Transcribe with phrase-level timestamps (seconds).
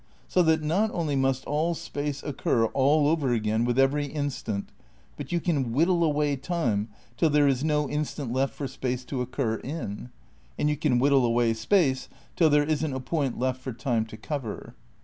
[0.27, 4.69] So that, not only must all space occur aU over again with every instant,
[5.15, 9.21] but you can whittle away time till there is no instant left for space to
[9.21, 10.09] occur in,
[10.57, 14.17] and you can whittle away space till there isn't a point left for time to
[14.17, 14.73] cover.